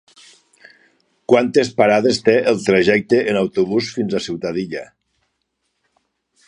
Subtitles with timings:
[1.33, 4.85] Quantes parades té el trajecte en autobús fins a Ciutadilla?